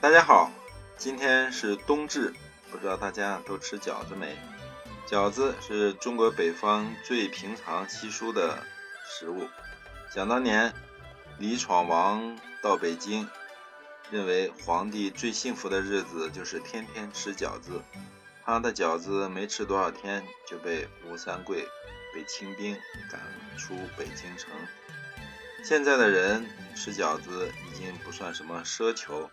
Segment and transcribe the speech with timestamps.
[0.00, 0.50] 大家好，
[0.96, 2.32] 今天是冬至，
[2.70, 4.34] 不知道大家都吃饺子没？
[5.06, 8.62] 饺子是中国北方最平常稀疏的
[9.04, 9.46] 食物。
[10.10, 10.72] 想当年，
[11.38, 13.28] 李闯王到北京，
[14.10, 17.82] 认为皇帝最幸福的日子就是天天吃饺子。
[18.42, 21.68] 他的饺子没吃多少天，就被吴三桂
[22.14, 22.74] 被清兵
[23.10, 23.20] 赶
[23.58, 24.50] 出北京城。
[25.62, 29.30] 现在的人吃饺子已经不算什么奢求，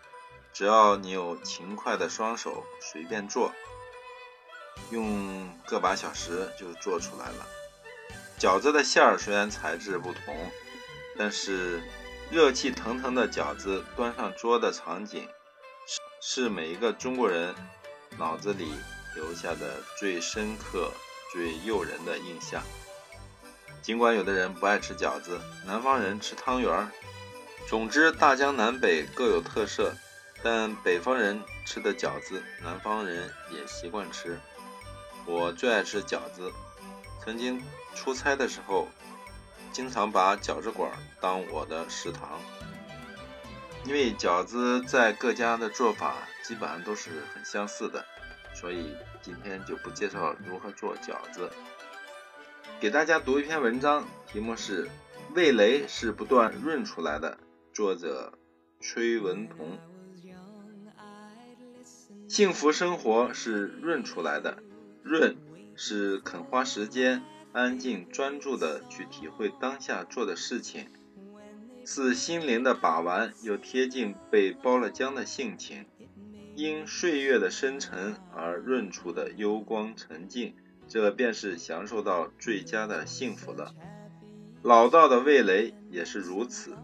[0.58, 3.52] 只要你有勤快的双手，随便做，
[4.90, 7.46] 用个把小时就做出来了。
[8.40, 10.50] 饺子的馅儿虽然材质不同，
[11.16, 11.80] 但是
[12.28, 15.28] 热气腾腾的饺子端上桌的场景，
[15.86, 17.54] 是是每一个中国人
[18.18, 18.74] 脑子里
[19.14, 20.90] 留下的最深刻、
[21.32, 22.60] 最诱人的印象。
[23.80, 26.90] 尽管有的人不爱吃饺子，南方人吃汤圆儿。
[27.68, 29.94] 总之，大江南北各有特色，
[30.42, 34.38] 但北方人吃的饺子，南方人也习惯吃。
[35.26, 36.52] 我最爱吃饺子，
[37.24, 37.62] 曾经
[37.94, 38.88] 出差的时候，
[39.72, 42.40] 经常把饺子馆当我的食堂。
[43.84, 46.14] 因为饺子在各家的做法
[46.44, 48.04] 基本上都是很相似的，
[48.54, 51.50] 所以今天就不介绍如何做饺子。
[52.80, 54.86] 给大家读一篇文章，题目是
[55.34, 57.32] 《味蕾是不断润出来的》，
[57.74, 58.32] 作者
[58.80, 59.78] 崔文彤。
[62.28, 64.62] 幸福生活是润出来的，
[65.02, 65.38] 润
[65.74, 67.22] 是肯花时间、
[67.52, 70.88] 安静专注的去体会当下做的事情，
[71.86, 75.86] 似心灵的把玩，又贴近被包了浆的性情，
[76.54, 80.54] 因岁月的深沉而润出的幽光沉静。
[80.86, 83.74] 这便是享受到最佳的幸福了。
[84.62, 86.76] 老道的味蕾也是如此，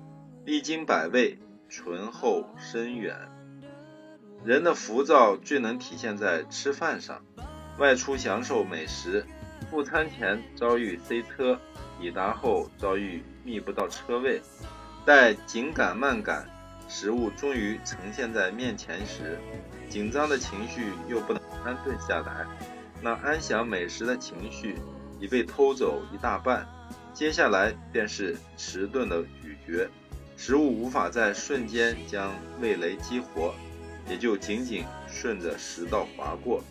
[0.45, 3.31] 历经百味，醇厚深远。
[4.45, 7.25] 人的浮躁最能体现在吃饭上。
[7.79, 9.25] 外出享受美食，
[9.71, 11.59] 赴餐前遭遇塞车，
[11.99, 14.41] 抵达后遭遇觅不到车位，
[15.05, 16.47] 待紧赶慢赶，
[16.89, 19.39] 食物终于呈现在面前时，
[19.89, 22.47] 紧张的情绪又不能安顿下来。
[23.01, 24.77] 那安享美食的情绪
[25.19, 26.69] 已被偷走一大半，
[27.13, 29.89] 接下来便是迟钝的咀嚼，
[30.37, 32.31] 食物无法在瞬间将
[32.61, 33.53] 味蕾激活，
[34.09, 36.63] 也就仅仅顺着食道划过，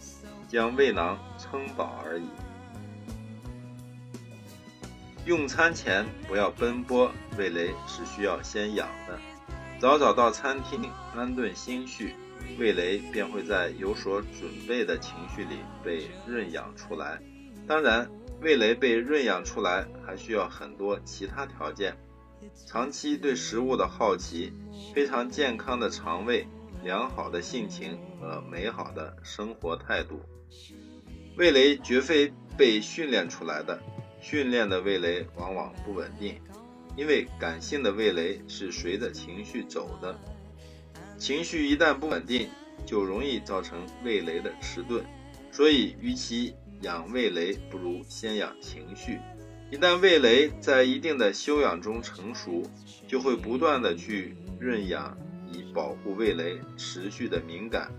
[0.48, 2.26] 将胃囊撑饱而已。
[5.26, 9.18] 用餐前不要奔波，味蕾是需要先养的，
[9.80, 12.16] 早早到餐厅安顿心绪。
[12.60, 17.22] 味蕾便会在有所准备的情绪里被润养出来。
[17.66, 18.10] 当然，
[18.42, 21.96] 味蕾被润养出来还需要很多其他条件：
[22.68, 24.52] 长期对食物的好奇、
[24.94, 26.46] 非常健康的肠胃、
[26.84, 30.22] 良好的性情和美好的生活态度。
[31.38, 33.82] 味蕾绝非被训练出来的，
[34.22, 36.36] 训练的味蕾往往不稳定，
[36.96, 40.16] 因为感性的味蕾是随着情绪走的。
[41.18, 42.50] 情绪一旦不稳定，
[42.86, 45.04] 就容易造成味蕾的迟钝。
[45.52, 49.20] 所以，与其养味蕾，不如先养情绪。
[49.72, 52.64] 一旦味蕾在一定的修养中成熟，
[53.08, 55.18] 就会不断的去润养，
[55.74, 57.92] 保护味蕾持续的敏感。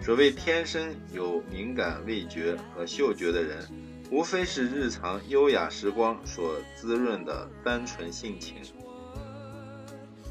[0.00, 3.66] 所谓天生有敏感味觉和嗅觉的人，
[4.10, 8.56] 无非是日常优雅时光所滋润的单纯性情。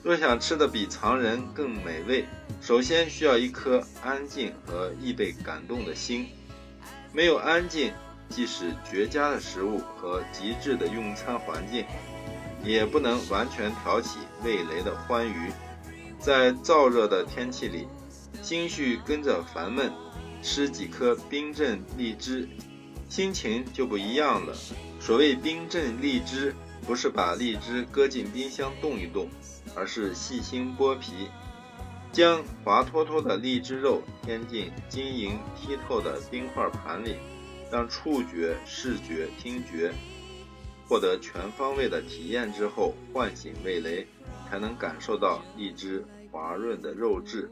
[0.04, 2.26] 若想吃的比常人更美味，
[2.62, 6.28] 首先需要一颗安静和易被感动的心。
[7.12, 7.92] 没有安静，
[8.30, 11.86] 即使绝佳的食物和极致的用餐环境，
[12.64, 15.52] 也不能完全挑起味蕾的欢愉。
[16.20, 17.88] 在燥热的天气里，
[18.42, 19.92] 心绪跟着烦闷，
[20.42, 22.48] 吃几颗冰镇荔枝，
[23.10, 24.56] 心情就不一样了。
[25.00, 29.30] 所谓冰镇荔枝，不是把荔枝搁进冰箱冻一冻。
[29.78, 31.28] 而是细心剥皮，
[32.10, 37.18] 将滑脱脱的荔枝肉添进晶莹剔透的冰块盘里，
[37.70, 39.92] 让触觉、视觉、听觉
[40.88, 44.08] 获得全方位的体验之后，唤醒味蕾，
[44.50, 47.50] 才能感受到荔枝滑润的肉质。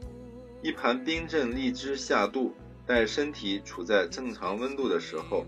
[0.62, 2.54] 一盘冰镇荔枝下肚，
[2.86, 5.44] 待身体处在正常温度的时候，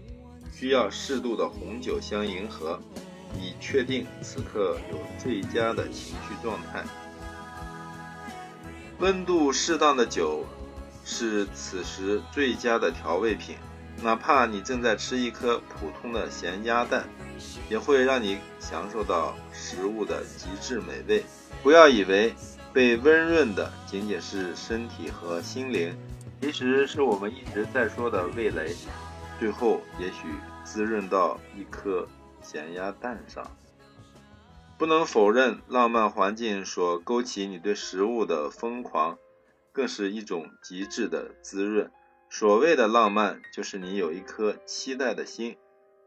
[0.53, 2.81] 需要适度的红酒相迎合。
[3.39, 6.83] 以确定此刻有最佳的情绪状态。
[8.99, 10.47] 温度适当的酒
[11.05, 13.57] 是此时最佳的调味品，
[14.03, 17.07] 哪怕你正在吃一颗普通的咸鸭蛋，
[17.69, 21.25] 也会让你享受到食物的极致美味。
[21.63, 22.35] 不要以为
[22.73, 25.97] 被温润的仅仅是身体和心灵，
[26.41, 28.75] 其实是我们一直在说的味蕾，
[29.41, 30.29] 最后也许
[30.65, 32.07] 滋润到一颗
[32.43, 33.51] 咸鸭蛋上。
[34.79, 39.17] 不能否认，浪漫环境所勾起你对食物的疯狂，
[39.73, 41.91] 更是一种极致的滋润。
[42.29, 45.57] 所谓的浪漫，就是你有一颗期待的心。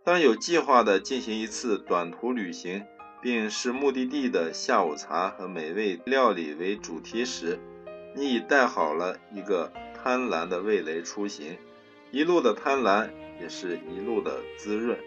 [0.09, 2.83] 当有计划地进行一次短途旅行，
[3.21, 7.59] 并视目的地的下午茶和美味料理为主题时，
[8.15, 11.56] 你已带好了一个贪婪的味蕾出行。
[12.09, 14.97] 一路的贪婪，也是一路的滋润。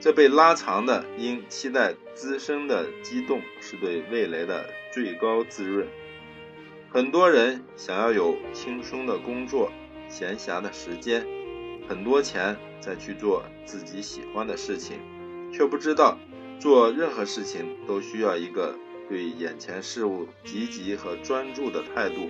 [0.00, 4.64] 这被拉长的因期待滋生的激动，是对味蕾的
[4.94, 5.86] 最高滋润。
[6.88, 9.70] 很多人想要有轻松的工作、
[10.08, 11.26] 闲暇的时间、
[11.88, 14.98] 很多钱，再去做自己喜欢的事情，
[15.52, 16.18] 却不知道
[16.58, 18.74] 做任何事情都需要一个
[19.08, 22.28] 对眼前事物积极和专注的态度，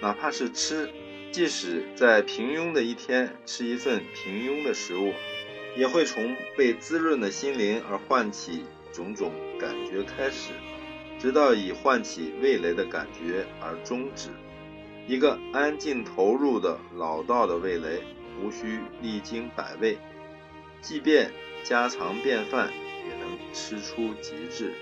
[0.00, 0.90] 哪怕是吃，
[1.30, 5.12] 即使在平庸的一天吃一份平庸的食物。
[5.74, 10.50] 也会从被滋润的心灵而唤起种种感觉开始，
[11.18, 14.28] 直到以唤起味蕾的感觉而终止。
[15.06, 18.02] 一个安静投入的老道的味蕾，
[18.40, 19.98] 无需历经百味，
[20.80, 21.30] 即便
[21.64, 22.70] 家常便饭，
[23.08, 24.72] 也能吃出极致。